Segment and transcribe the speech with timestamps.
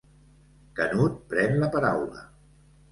[0.81, 2.29] Canut pren la paraula.